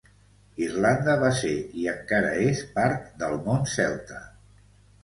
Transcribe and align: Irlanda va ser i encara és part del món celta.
Irlanda 0.67 1.13
va 1.25 1.29
ser 1.41 1.51
i 1.83 1.85
encara 1.93 2.33
és 2.47 2.65
part 2.79 3.07
del 3.23 3.39
món 3.47 3.73
celta. 3.79 4.29